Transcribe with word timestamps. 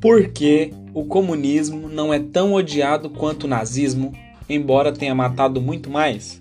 Por 0.00 0.28
que 0.28 0.72
o 0.94 1.04
comunismo 1.04 1.88
não 1.88 2.12
é 2.12 2.18
tão 2.18 2.54
odiado 2.54 3.10
quanto 3.10 3.44
o 3.44 3.48
nazismo, 3.48 4.12
embora 4.48 4.92
tenha 4.92 5.14
matado 5.14 5.60
muito 5.60 5.90
mais? 5.90 6.39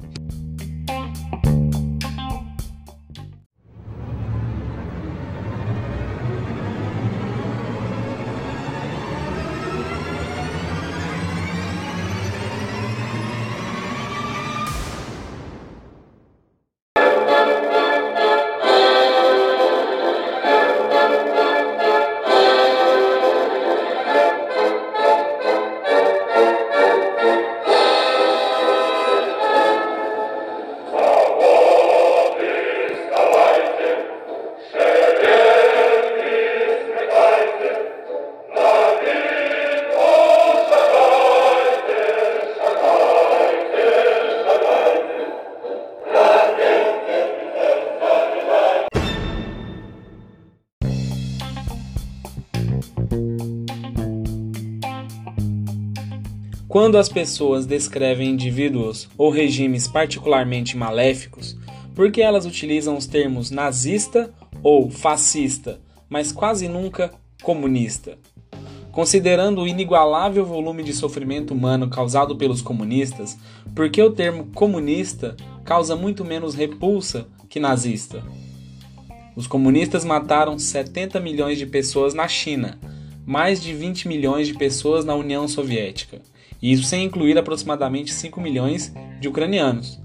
Quando 56.70 57.00
as 57.00 57.10
pessoas 57.10 57.66
descrevem 57.66 58.30
indivíduos 58.30 59.10
ou 59.18 59.32
regimes 59.32 59.88
particularmente 59.88 60.78
maléficos, 60.78 61.58
por 61.96 62.12
que 62.12 62.22
elas 62.22 62.46
utilizam 62.46 62.96
os 62.96 63.08
termos 63.08 63.50
nazista 63.50 64.32
ou 64.62 64.88
fascista, 64.88 65.82
mas 66.08 66.32
quase 66.32 66.68
nunca 66.68 67.12
comunista? 67.42 68.20
Considerando 68.92 69.62
o 69.62 69.68
inigualável 69.68 70.46
volume 70.46 70.84
de 70.84 70.94
sofrimento 70.94 71.56
humano 71.56 71.90
causado 71.90 72.38
pelos 72.38 72.62
comunistas, 72.62 73.36
por 73.76 73.90
que 73.90 74.04
o 74.04 74.12
termo 74.12 74.46
comunista 74.54 75.36
causa 75.66 75.96
muito 75.96 76.24
menos 76.24 76.54
repulsa 76.54 77.26
que 77.50 77.60
nazista? 77.60 78.22
Os 79.36 79.48
comunistas 79.48 80.06
mataram 80.06 80.60
70 80.60 81.20
milhões 81.20 81.58
de 81.58 81.66
pessoas 81.66 82.14
na 82.14 82.28
China, 82.28 82.80
mais 83.26 83.60
de 83.60 83.74
20 83.74 84.08
milhões 84.08 84.46
de 84.46 84.54
pessoas 84.54 85.04
na 85.04 85.16
União 85.16 85.48
Soviética 85.48 86.22
isso 86.62 86.84
sem 86.84 87.06
incluir 87.06 87.38
aproximadamente 87.38 88.14
5 88.14 88.40
milhões 88.42 88.94
de 89.20 89.28
ucranianos, 89.28 90.00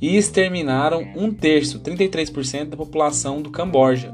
e 0.00 0.16
exterminaram 0.16 1.06
um 1.16 1.32
terço, 1.32 1.80
33% 1.80 2.70
da 2.70 2.76
população 2.76 3.40
do 3.40 3.50
Camboja. 3.50 4.12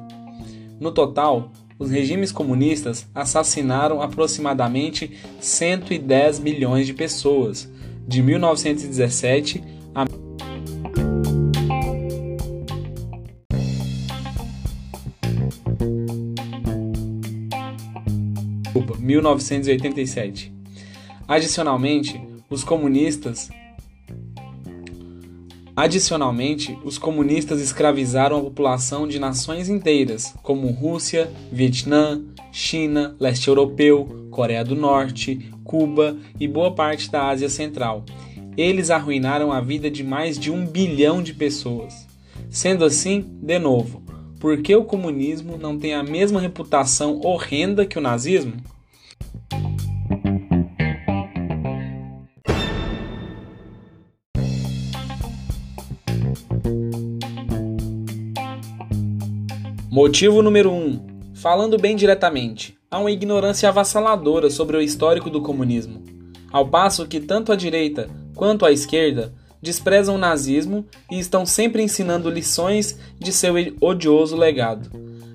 No 0.79 0.93
total, 0.93 1.51
os 1.79 1.91
regimes 1.91 2.31
comunistas 2.33 3.07
assassinaram 3.15 4.03
aproximadamente 4.03 5.17
110 5.41 6.41
milhões 6.41 6.87
de 6.87 6.93
pessoas, 6.93 7.71
de 8.07 8.23
1917 8.23 9.63
a 9.95 10.05
1987. 19.09 20.58
Adicionalmente, 21.29 22.19
os 22.49 22.65
comunistas 22.65 23.51
Adicionalmente, 25.77 26.77
os 26.83 26.99
comunistas 26.99 27.61
escravizaram 27.61 28.39
a 28.39 28.43
população 28.43 29.07
de 29.07 29.21
nações 29.21 29.69
inteiras, 29.69 30.35
como 30.43 30.73
Rússia, 30.73 31.31
Vietnã, 31.53 32.21
China, 32.51 33.15
leste 33.21 33.47
europeu, 33.47 34.27
Coreia 34.31 34.65
do 34.65 34.75
Norte, 34.75 35.53
Cuba 35.63 36.17
e 36.41 36.49
boa 36.49 36.75
parte 36.75 37.09
da 37.11 37.29
Ásia 37.29 37.49
Central. 37.49 38.05
Eles 38.57 38.91
arruinaram 38.91 39.53
a 39.53 39.61
vida 39.61 39.89
de 39.89 40.03
mais 40.03 40.37
de 40.37 40.51
um 40.51 40.67
bilhão 40.67 41.23
de 41.23 41.35
pessoas. 41.35 42.09
Sendo 42.51 42.85
assim, 42.85 43.21
de 43.41 43.59
novo, 43.61 44.03
por 44.41 44.61
que 44.63 44.75
o 44.75 44.85
comunismo 44.85 45.57
não 45.59 45.79
tem 45.79 45.95
a 45.95 46.03
mesma 46.03 46.41
reputação 46.41 47.21
horrenda 47.23 47.87
que 47.87 47.99
o 47.99 48.03
nazismo? 48.03 48.55
Motivo 59.91 60.43
número 60.43 60.71
1. 60.71 60.75
Um, 60.75 61.01
falando 61.35 61.79
bem 61.79 61.97
diretamente, 61.97 62.77
há 62.91 62.99
uma 62.99 63.11
ignorância 63.11 63.71
avassaladora 63.71 64.51
sobre 64.51 64.77
o 64.77 64.83
histórico 64.83 65.31
do 65.31 65.41
comunismo. 65.41 66.03
Ao 66.53 66.69
passo 66.69 67.07
que 67.07 67.19
tanto 67.19 67.51
a 67.51 67.57
direita 67.57 68.07
quanto 68.35 68.67
a 68.67 68.71
esquerda 68.71 69.33
desprezam 69.63 70.17
o 70.17 70.19
nazismo 70.19 70.85
e 71.11 71.19
estão 71.19 71.47
sempre 71.47 71.83
ensinando 71.83 72.29
lições 72.29 72.99
de 73.19 73.33
seu 73.33 73.55
odioso 73.81 74.37
legado. 74.37 74.91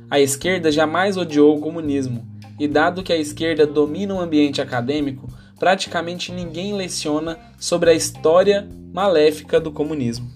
A 0.07 0.19
esquerda 0.19 0.71
jamais 0.71 1.17
odiou 1.17 1.57
o 1.57 1.59
comunismo, 1.59 2.23
e 2.59 2.67
dado 2.67 3.01
que 3.01 3.11
a 3.11 3.17
esquerda 3.17 3.65
domina 3.65 4.13
o 4.13 4.19
ambiente 4.19 4.61
acadêmico, 4.61 5.27
praticamente 5.57 6.31
ninguém 6.31 6.73
leciona 6.73 7.39
sobre 7.57 7.89
a 7.89 7.93
história 7.95 8.69
maléfica 8.93 9.59
do 9.59 9.71
comunismo. 9.71 10.31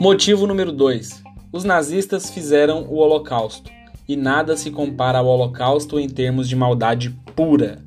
Motivo 0.00 0.46
número 0.46 0.72
2. 0.72 1.22
Os 1.52 1.62
nazistas 1.62 2.30
fizeram 2.30 2.84
o 2.88 2.94
Holocausto, 2.94 3.70
e 4.08 4.16
nada 4.16 4.56
se 4.56 4.70
compara 4.70 5.18
ao 5.18 5.26
Holocausto 5.26 6.00
em 6.00 6.08
termos 6.08 6.48
de 6.48 6.56
maldade 6.56 7.10
pura. 7.36 7.84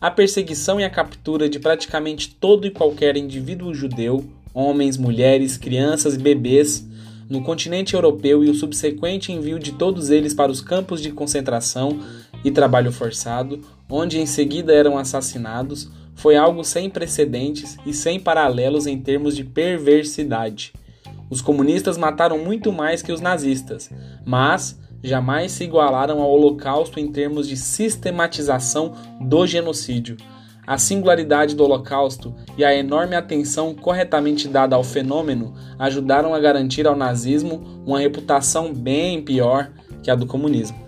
A 0.00 0.10
perseguição 0.10 0.80
e 0.80 0.84
a 0.84 0.90
captura 0.90 1.48
de 1.48 1.60
praticamente 1.60 2.34
todo 2.34 2.66
e 2.66 2.72
qualquer 2.72 3.16
indivíduo 3.16 3.72
judeu, 3.72 4.24
homens, 4.52 4.96
mulheres, 4.96 5.56
crianças 5.56 6.16
e 6.16 6.18
bebês, 6.18 6.84
no 7.30 7.40
continente 7.40 7.94
europeu 7.94 8.42
e 8.42 8.50
o 8.50 8.54
subsequente 8.54 9.30
envio 9.30 9.60
de 9.60 9.70
todos 9.70 10.10
eles 10.10 10.34
para 10.34 10.50
os 10.50 10.60
campos 10.60 11.00
de 11.00 11.12
concentração 11.12 12.00
e 12.42 12.50
trabalho 12.50 12.90
forçado, 12.90 13.60
onde 13.88 14.18
em 14.18 14.26
seguida 14.26 14.72
eram 14.74 14.98
assassinados, 14.98 15.88
foi 16.16 16.34
algo 16.34 16.64
sem 16.64 16.90
precedentes 16.90 17.76
e 17.86 17.94
sem 17.94 18.18
paralelos 18.18 18.88
em 18.88 18.98
termos 18.98 19.36
de 19.36 19.44
perversidade. 19.44 20.72
Os 21.30 21.40
comunistas 21.40 21.98
mataram 21.98 22.38
muito 22.38 22.72
mais 22.72 23.02
que 23.02 23.12
os 23.12 23.20
nazistas, 23.20 23.90
mas 24.24 24.78
jamais 25.02 25.52
se 25.52 25.64
igualaram 25.64 26.20
ao 26.20 26.30
Holocausto 26.30 26.98
em 26.98 27.10
termos 27.12 27.46
de 27.46 27.56
sistematização 27.56 28.94
do 29.20 29.46
genocídio. 29.46 30.16
A 30.66 30.76
singularidade 30.76 31.54
do 31.54 31.64
Holocausto 31.64 32.34
e 32.56 32.64
a 32.64 32.74
enorme 32.74 33.16
atenção 33.16 33.74
corretamente 33.74 34.48
dada 34.48 34.76
ao 34.76 34.84
fenômeno 34.84 35.54
ajudaram 35.78 36.34
a 36.34 36.38
garantir 36.38 36.86
ao 36.86 36.96
nazismo 36.96 37.82
uma 37.86 38.00
reputação 38.00 38.74
bem 38.74 39.22
pior 39.22 39.70
que 40.02 40.10
a 40.10 40.14
do 40.14 40.26
comunismo. 40.26 40.87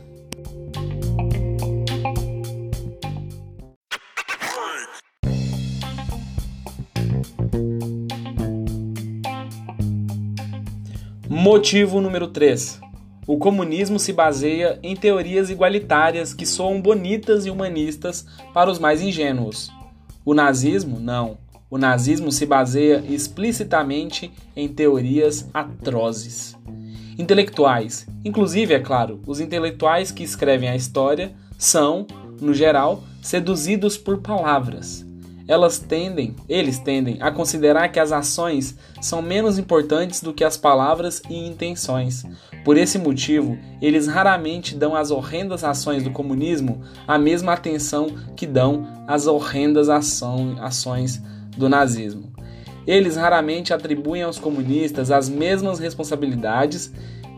Motivo 11.32 12.00
número 12.00 12.26
3. 12.26 12.80
O 13.24 13.38
comunismo 13.38 14.00
se 14.00 14.12
baseia 14.12 14.80
em 14.82 14.96
teorias 14.96 15.48
igualitárias 15.48 16.34
que 16.34 16.44
soam 16.44 16.80
bonitas 16.80 17.46
e 17.46 17.50
humanistas 17.50 18.26
para 18.52 18.68
os 18.68 18.80
mais 18.80 19.00
ingênuos. 19.00 19.70
O 20.24 20.34
nazismo, 20.34 20.98
não. 20.98 21.38
O 21.70 21.78
nazismo 21.78 22.32
se 22.32 22.44
baseia 22.44 23.04
explicitamente 23.08 24.32
em 24.56 24.66
teorias 24.66 25.48
atrozes. 25.54 26.58
Intelectuais, 27.16 28.08
inclusive, 28.24 28.74
é 28.74 28.80
claro, 28.80 29.20
os 29.24 29.38
intelectuais 29.38 30.10
que 30.10 30.24
escrevem 30.24 30.68
a 30.68 30.74
história, 30.74 31.32
são, 31.56 32.08
no 32.40 32.52
geral, 32.52 33.04
seduzidos 33.22 33.96
por 33.96 34.18
palavras. 34.18 35.06
Elas 35.48 35.78
tendem, 35.78 36.34
eles 36.48 36.78
tendem 36.78 37.18
a 37.20 37.30
considerar 37.30 37.88
que 37.88 37.98
as 37.98 38.12
ações 38.12 38.76
são 39.00 39.20
menos 39.20 39.58
importantes 39.58 40.20
do 40.20 40.32
que 40.32 40.44
as 40.44 40.56
palavras 40.56 41.22
e 41.28 41.46
intenções. 41.46 42.24
Por 42.64 42.76
esse 42.76 42.98
motivo, 42.98 43.58
eles 43.80 44.06
raramente 44.06 44.74
dão 44.74 44.94
às 44.94 45.10
horrendas 45.10 45.64
ações 45.64 46.02
do 46.02 46.10
comunismo 46.10 46.80
a 47.06 47.18
mesma 47.18 47.52
atenção 47.52 48.08
que 48.36 48.46
dão 48.46 48.86
às 49.06 49.26
horrendas 49.26 49.88
ação, 49.88 50.56
ações 50.60 51.22
do 51.56 51.68
nazismo. 51.68 52.32
Eles 52.86 53.16
raramente 53.16 53.72
atribuem 53.72 54.22
aos 54.22 54.38
comunistas 54.38 55.10
as 55.10 55.28
mesmas 55.28 55.78
responsabilidades 55.78 56.92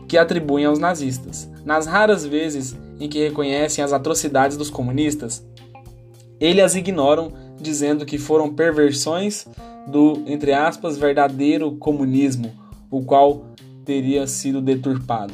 que 0.07 0.17
atribuem 0.17 0.65
aos 0.65 0.79
nazistas. 0.79 1.49
Nas 1.65 1.85
raras 1.85 2.25
vezes 2.25 2.75
em 2.99 3.09
que 3.09 3.23
reconhecem 3.23 3.83
as 3.83 3.93
atrocidades 3.93 4.57
dos 4.57 4.69
comunistas, 4.69 5.45
eles 6.39 6.63
as 6.63 6.75
ignoram 6.75 7.31
dizendo 7.63 8.05
que 8.05 8.19
foram 8.19 8.53
perversões 8.53 9.47
do, 9.87 10.21
entre 10.27 10.53
aspas, 10.53 10.97
verdadeiro 10.97 11.71
comunismo, 11.77 12.51
o 12.91 13.03
qual 13.03 13.47
teria 13.83 14.27
sido 14.27 14.61
deturpado. 14.61 15.33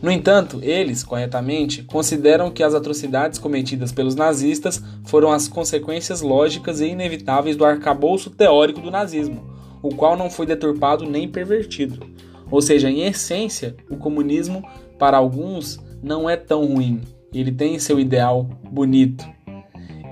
No 0.00 0.12
entanto, 0.12 0.60
eles, 0.62 1.02
corretamente, 1.02 1.82
consideram 1.82 2.50
que 2.50 2.62
as 2.62 2.74
atrocidades 2.74 3.38
cometidas 3.38 3.90
pelos 3.90 4.14
nazistas 4.14 4.82
foram 5.04 5.32
as 5.32 5.48
consequências 5.48 6.20
lógicas 6.20 6.80
e 6.80 6.86
inevitáveis 6.86 7.56
do 7.56 7.64
arcabouço 7.64 8.30
teórico 8.30 8.80
do 8.80 8.92
nazismo, 8.92 9.42
o 9.82 9.88
qual 9.94 10.16
não 10.16 10.30
foi 10.30 10.46
deturpado 10.46 11.04
nem 11.04 11.28
pervertido. 11.28 12.06
Ou 12.50 12.62
seja, 12.62 12.88
em 12.88 13.02
essência, 13.02 13.76
o 13.90 13.96
comunismo, 13.96 14.62
para 14.98 15.16
alguns, 15.16 15.80
não 16.02 16.30
é 16.30 16.36
tão 16.36 16.64
ruim. 16.64 17.00
Ele 17.32 17.52
tem 17.52 17.78
seu 17.78 17.98
ideal 17.98 18.48
bonito, 18.70 19.26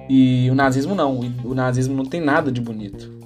e 0.08 0.49
o 0.50 0.55
nazismo 0.55 0.94
não, 0.94 1.20
o 1.44 1.55
nazismo 1.55 1.94
não 1.94 2.05
tem 2.05 2.20
nada 2.20 2.50
de 2.53 2.61
bonito. 2.61 3.17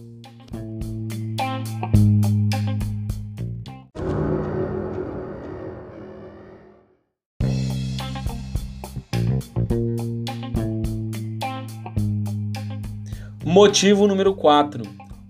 Motivo 13.45 14.07
número 14.07 14.33
4. 14.33 14.85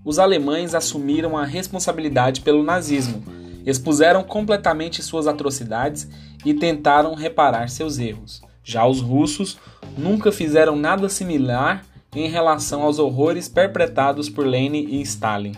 Os 0.05 0.19
alemães 0.19 0.75
assumiram 0.75 1.37
a 1.37 1.43
responsabilidade 1.43 2.41
pelo 2.41 2.63
nazismo, 2.63 3.23
expuseram 3.65 4.23
completamente 4.23 5.01
suas 5.01 5.27
atrocidades 5.27 6.07
e 6.45 6.53
tentaram 6.53 7.15
reparar 7.15 7.67
seus 7.69 7.97
erros. 7.97 8.41
Já 8.63 8.85
os 8.85 9.01
russos 9.01 9.57
nunca 9.97 10.31
fizeram 10.31 10.75
nada 10.75 11.09
similar 11.09 11.83
em 12.15 12.27
relação 12.27 12.83
aos 12.83 12.99
horrores 12.99 13.47
perpetrados 13.47 14.29
por 14.29 14.45
Lenin 14.45 14.87
e 14.89 15.01
Stalin. 15.01 15.53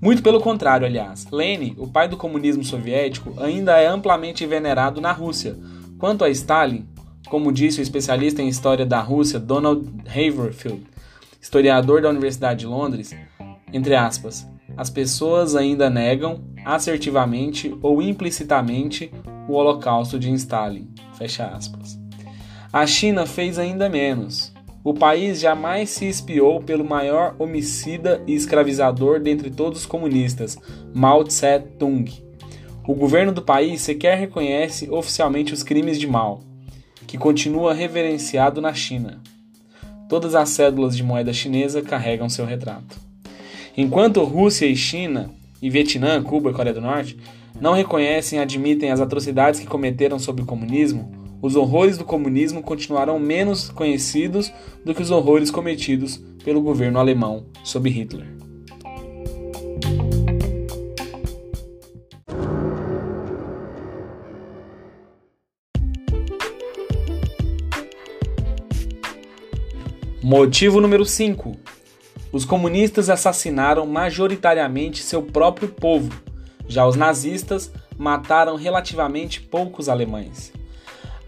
Muito 0.00 0.22
pelo 0.22 0.40
contrário, 0.40 0.86
aliás. 0.86 1.26
Lenin, 1.30 1.74
o 1.78 1.86
pai 1.86 2.08
do 2.08 2.16
comunismo 2.16 2.64
soviético, 2.64 3.34
ainda 3.40 3.78
é 3.78 3.86
amplamente 3.86 4.44
venerado 4.44 5.00
na 5.00 5.12
Rússia. 5.12 5.56
Quanto 5.98 6.24
a 6.24 6.30
Stalin, 6.30 6.86
como 7.28 7.52
disse 7.52 7.80
o 7.80 7.82
especialista 7.82 8.42
em 8.42 8.48
história 8.48 8.84
da 8.84 9.00
Rússia 9.00 9.38
Donald 9.38 9.88
Haverfield, 10.08 10.84
historiador 11.40 12.02
da 12.02 12.10
Universidade 12.10 12.60
de 12.60 12.66
Londres, 12.66 13.14
entre 13.72 13.94
aspas, 13.94 14.46
as 14.76 14.90
pessoas 14.90 15.54
ainda 15.54 15.88
negam 15.88 16.42
assertivamente 16.64 17.76
ou 17.80 18.02
implicitamente 18.02 19.12
o 19.48 19.54
Holocausto 19.54 20.18
de 20.18 20.32
Stalin. 20.32 20.88
Fecha 21.16 21.46
aspas. 21.46 22.01
A 22.72 22.86
China 22.86 23.26
fez 23.26 23.58
ainda 23.58 23.86
menos. 23.86 24.50
O 24.82 24.94
país 24.94 25.38
jamais 25.38 25.90
se 25.90 26.08
espiou 26.08 26.58
pelo 26.62 26.82
maior 26.82 27.36
homicida 27.38 28.22
e 28.26 28.32
escravizador 28.32 29.20
dentre 29.20 29.50
todos 29.50 29.80
os 29.80 29.86
comunistas, 29.86 30.56
Mao 30.94 31.22
Tse-tung. 31.22 32.10
O 32.88 32.94
governo 32.94 33.30
do 33.30 33.42
país 33.42 33.82
sequer 33.82 34.18
reconhece 34.18 34.88
oficialmente 34.90 35.52
os 35.52 35.62
crimes 35.62 36.00
de 36.00 36.06
Mao, 36.06 36.40
que 37.06 37.18
continua 37.18 37.74
reverenciado 37.74 38.58
na 38.62 38.72
China. 38.72 39.20
Todas 40.08 40.34
as 40.34 40.48
cédulas 40.48 40.96
de 40.96 41.02
moeda 41.02 41.30
chinesa 41.30 41.82
carregam 41.82 42.30
seu 42.30 42.46
retrato. 42.46 42.98
Enquanto 43.76 44.24
Rússia 44.24 44.64
e 44.64 44.74
China, 44.74 45.30
e 45.60 45.68
Vietnã, 45.68 46.22
Cuba 46.22 46.48
e 46.48 46.54
Coreia 46.54 46.74
do 46.74 46.80
Norte 46.80 47.18
não 47.60 47.74
reconhecem 47.74 48.38
e 48.38 48.42
admitem 48.42 48.90
as 48.90 49.00
atrocidades 49.00 49.60
que 49.60 49.66
cometeram 49.66 50.18
sob 50.18 50.40
o 50.40 50.46
comunismo, 50.46 51.21
os 51.42 51.56
horrores 51.56 51.98
do 51.98 52.04
comunismo 52.04 52.62
continuarão 52.62 53.18
menos 53.18 53.68
conhecidos 53.68 54.52
do 54.84 54.94
que 54.94 55.02
os 55.02 55.10
horrores 55.10 55.50
cometidos 55.50 56.22
pelo 56.44 56.62
governo 56.62 57.00
alemão 57.00 57.46
sob 57.64 57.90
Hitler. 57.90 58.28
Motivo 70.22 70.80
número 70.80 71.04
5. 71.04 71.56
Os 72.30 72.44
comunistas 72.44 73.10
assassinaram 73.10 73.84
majoritariamente 73.84 75.02
seu 75.02 75.20
próprio 75.20 75.68
povo, 75.68 76.22
já 76.68 76.86
os 76.86 76.94
nazistas 76.94 77.70
mataram 77.98 78.54
relativamente 78.54 79.40
poucos 79.40 79.88
alemães 79.88 80.52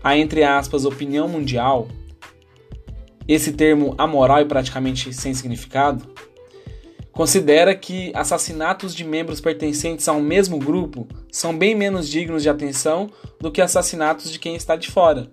a, 0.05 0.19
entre 0.19 0.45
aspas, 0.45 0.85
opinião 0.85 1.27
mundial, 1.27 1.89
esse 3.27 3.53
termo 3.53 3.95
amoral 3.97 4.43
e 4.43 4.45
praticamente 4.45 5.11
sem 5.15 5.33
significado, 5.33 6.07
considera 7.11 7.75
que 7.75 8.13
assassinatos 8.15 8.95
de 8.95 9.03
membros 9.03 9.41
pertencentes 9.41 10.07
a 10.07 10.13
um 10.13 10.21
mesmo 10.21 10.59
grupo 10.59 11.09
são 11.33 11.57
bem 11.57 11.75
menos 11.75 12.07
dignos 12.07 12.43
de 12.43 12.51
atenção 12.51 13.09
do 13.41 13.51
que 13.51 13.63
assassinatos 13.63 14.31
de 14.31 14.39
quem 14.39 14.55
está 14.55 14.77
de 14.77 14.91
fora. 14.91 15.31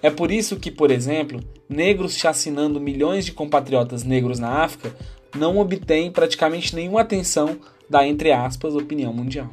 É 0.00 0.08
por 0.08 0.30
isso 0.30 0.56
que, 0.56 0.70
por 0.70 0.90
exemplo, 0.90 1.40
negros 1.68 2.16
chacinando 2.16 2.80
milhões 2.80 3.26
de 3.26 3.32
compatriotas 3.32 4.04
negros 4.04 4.38
na 4.38 4.62
África 4.62 4.96
não 5.36 5.58
obtêm 5.58 6.10
praticamente 6.10 6.74
nenhuma 6.74 7.02
atenção 7.02 7.58
da, 7.90 8.06
entre 8.06 8.32
aspas, 8.32 8.74
opinião 8.74 9.12
mundial. 9.12 9.50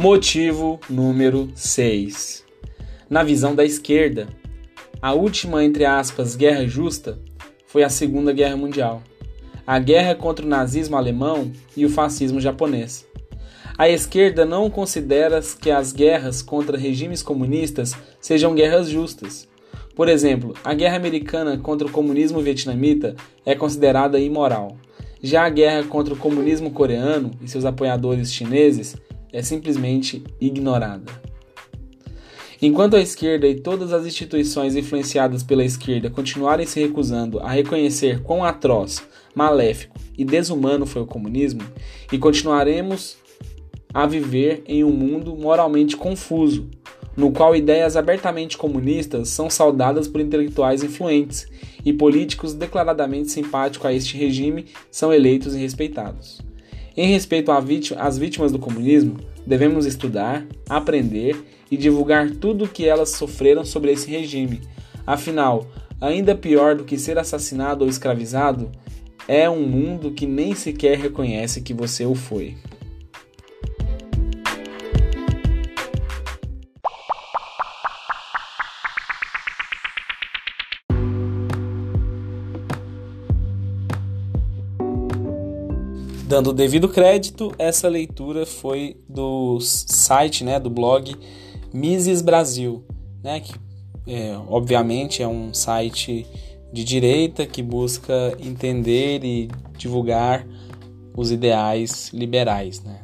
Motivo 0.00 0.78
número 0.88 1.50
6. 1.56 2.44
Na 3.10 3.24
visão 3.24 3.52
da 3.52 3.64
esquerda, 3.64 4.28
a 5.02 5.12
última, 5.12 5.64
entre 5.64 5.84
aspas, 5.84 6.36
guerra 6.36 6.68
justa 6.68 7.18
foi 7.66 7.82
a 7.82 7.88
Segunda 7.88 8.32
Guerra 8.32 8.56
Mundial, 8.56 9.02
a 9.66 9.76
guerra 9.80 10.14
contra 10.14 10.46
o 10.46 10.48
nazismo 10.48 10.96
alemão 10.96 11.50
e 11.76 11.84
o 11.84 11.90
fascismo 11.90 12.40
japonês. 12.40 13.08
A 13.76 13.88
esquerda 13.88 14.44
não 14.44 14.70
considera 14.70 15.40
que 15.60 15.68
as 15.68 15.92
guerras 15.92 16.42
contra 16.42 16.78
regimes 16.78 17.20
comunistas 17.20 17.92
sejam 18.20 18.54
guerras 18.54 18.88
justas. 18.88 19.48
Por 19.96 20.08
exemplo, 20.08 20.54
a 20.62 20.74
guerra 20.74 20.94
americana 20.94 21.58
contra 21.58 21.88
o 21.88 21.90
comunismo 21.90 22.40
vietnamita 22.40 23.16
é 23.44 23.56
considerada 23.56 24.20
imoral. 24.20 24.76
Já 25.20 25.44
a 25.44 25.50
guerra 25.50 25.82
contra 25.82 26.14
o 26.14 26.16
comunismo 26.16 26.70
coreano 26.70 27.32
e 27.42 27.48
seus 27.48 27.64
apoiadores 27.64 28.32
chineses 28.32 28.94
é 29.32 29.42
simplesmente 29.42 30.22
ignorada. 30.40 31.28
Enquanto 32.60 32.96
a 32.96 33.00
esquerda 33.00 33.46
e 33.46 33.60
todas 33.60 33.92
as 33.92 34.04
instituições 34.04 34.74
influenciadas 34.74 35.44
pela 35.44 35.64
esquerda 35.64 36.10
continuarem 36.10 36.66
se 36.66 36.80
recusando 36.80 37.38
a 37.38 37.50
reconhecer 37.50 38.20
quão 38.22 38.42
atroz, 38.42 39.00
maléfico 39.32 39.96
e 40.16 40.24
desumano 40.24 40.84
foi 40.84 41.02
o 41.02 41.06
comunismo, 41.06 41.62
e 42.12 42.18
continuaremos 42.18 43.16
a 43.94 44.06
viver 44.06 44.64
em 44.66 44.82
um 44.82 44.90
mundo 44.90 45.36
moralmente 45.36 45.96
confuso, 45.96 46.68
no 47.16 47.30
qual 47.30 47.54
ideias 47.54 47.96
abertamente 47.96 48.58
comunistas 48.58 49.28
são 49.28 49.48
saudadas 49.48 50.08
por 50.08 50.20
intelectuais 50.20 50.82
influentes 50.82 51.46
e 51.84 51.92
políticos 51.92 52.54
declaradamente 52.54 53.30
simpáticos 53.30 53.86
a 53.86 53.92
este 53.92 54.16
regime 54.16 54.66
são 54.90 55.12
eleitos 55.12 55.54
e 55.54 55.58
respeitados. 55.58 56.47
Em 57.00 57.12
respeito 57.12 57.52
às 57.52 58.18
vítimas 58.18 58.50
do 58.50 58.58
comunismo, 58.58 59.18
devemos 59.46 59.86
estudar, 59.86 60.44
aprender 60.68 61.40
e 61.70 61.76
divulgar 61.76 62.28
tudo 62.28 62.64
o 62.64 62.68
que 62.68 62.88
elas 62.88 63.10
sofreram 63.10 63.64
sobre 63.64 63.92
esse 63.92 64.10
regime. 64.10 64.62
Afinal, 65.06 65.68
ainda 66.00 66.34
pior 66.34 66.74
do 66.74 66.82
que 66.82 66.98
ser 66.98 67.16
assassinado 67.16 67.84
ou 67.84 67.88
escravizado 67.88 68.68
é 69.28 69.48
um 69.48 69.62
mundo 69.62 70.10
que 70.10 70.26
nem 70.26 70.56
sequer 70.56 70.98
reconhece 70.98 71.60
que 71.60 71.72
você 71.72 72.04
o 72.04 72.16
foi. 72.16 72.56
Dando 86.28 86.50
o 86.50 86.52
devido 86.52 86.90
crédito, 86.90 87.54
essa 87.58 87.88
leitura 87.88 88.44
foi 88.44 88.98
do 89.08 89.58
site, 89.60 90.44
né, 90.44 90.60
do 90.60 90.68
blog 90.68 91.16
Mises 91.72 92.20
Brasil, 92.20 92.84
né, 93.24 93.40
que 93.40 93.54
é, 94.06 94.36
obviamente 94.46 95.22
é 95.22 95.26
um 95.26 95.54
site 95.54 96.26
de 96.70 96.84
direita 96.84 97.46
que 97.46 97.62
busca 97.62 98.36
entender 98.38 99.24
e 99.24 99.48
divulgar 99.78 100.46
os 101.16 101.30
ideais 101.30 102.10
liberais, 102.12 102.82
né, 102.82 103.00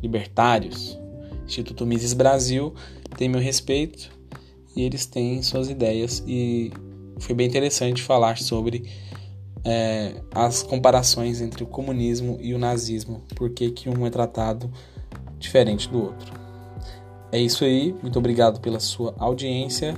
libertários. 0.00 0.96
Instituto 1.44 1.84
Mises 1.84 2.12
Brasil 2.12 2.72
tem 3.16 3.28
meu 3.28 3.40
respeito 3.40 4.08
e 4.76 4.82
eles 4.82 5.06
têm 5.06 5.42
suas 5.42 5.68
ideias 5.68 6.22
e 6.24 6.72
foi 7.18 7.34
bem 7.34 7.48
interessante 7.48 8.00
falar 8.00 8.38
sobre 8.38 8.84
é, 9.64 10.14
as 10.34 10.62
comparações 10.62 11.40
entre 11.40 11.62
o 11.62 11.66
comunismo 11.66 12.38
e 12.40 12.54
o 12.54 12.58
nazismo, 12.58 13.22
porque 13.34 13.70
que 13.70 13.88
um 13.88 14.06
é 14.06 14.10
tratado 14.10 14.70
diferente 15.38 15.88
do 15.88 16.02
outro. 16.02 16.32
É 17.32 17.38
isso 17.38 17.64
aí, 17.64 17.94
muito 18.02 18.18
obrigado 18.18 18.60
pela 18.60 18.80
sua 18.80 19.14
audiência. 19.18 19.94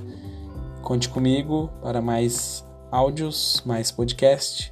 Conte 0.81 1.09
comigo 1.09 1.69
para 1.81 2.01
mais 2.01 2.65
áudios, 2.91 3.63
mais 3.65 3.91
podcast 3.91 4.71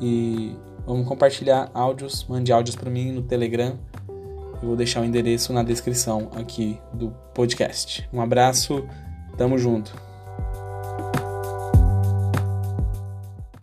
e 0.00 0.54
vamos 0.86 1.06
compartilhar 1.06 1.70
áudios, 1.72 2.26
mande 2.28 2.52
áudios 2.52 2.76
para 2.76 2.90
mim 2.90 3.12
no 3.12 3.22
Telegram. 3.22 3.78
Eu 4.60 4.68
vou 4.68 4.76
deixar 4.76 5.00
o 5.00 5.04
endereço 5.04 5.52
na 5.52 5.62
descrição 5.62 6.28
aqui 6.36 6.78
do 6.92 7.10
podcast. 7.34 8.08
Um 8.12 8.20
abraço, 8.20 8.86
tamo 9.36 9.56
junto. 9.58 10.11